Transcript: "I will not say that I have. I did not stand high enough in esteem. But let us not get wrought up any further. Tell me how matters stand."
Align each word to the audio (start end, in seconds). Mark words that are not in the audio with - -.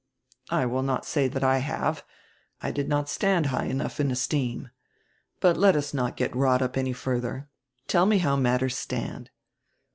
"I 0.49 0.65
will 0.65 0.81
not 0.81 1.05
say 1.05 1.27
that 1.27 1.43
I 1.43 1.59
have. 1.59 2.03
I 2.59 2.71
did 2.71 2.89
not 2.89 3.07
stand 3.07 3.45
high 3.45 3.65
enough 3.65 3.99
in 3.99 4.09
esteem. 4.09 4.71
But 5.39 5.57
let 5.57 5.75
us 5.75 5.93
not 5.93 6.17
get 6.17 6.35
wrought 6.35 6.63
up 6.63 6.75
any 6.75 6.91
further. 6.91 7.51
Tell 7.87 8.07
me 8.07 8.17
how 8.17 8.35
matters 8.35 8.75
stand." 8.75 9.29